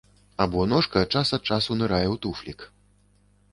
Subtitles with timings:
[0.45, 2.59] Або ножка час ад часу нырае ў туфлік.